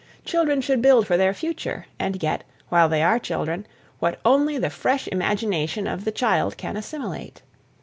Children 0.25 0.61
should 0.61 0.81
build 0.81 1.05
for 1.05 1.15
their 1.15 1.31
future 1.31 1.85
and 1.99 2.17
get, 2.19 2.43
while 2.69 2.89
they 2.89 3.03
are 3.03 3.19
children, 3.19 3.67
what 3.99 4.19
only 4.25 4.57
the 4.57 4.71
fresh 4.71 5.07
imagination 5.09 5.85
of 5.85 6.05
the 6.05 6.11
child 6.11 6.57
can 6.57 6.75
assimilate. 6.75 7.43